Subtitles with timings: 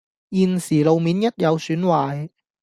[0.31, 2.31] 現時路面一有損壞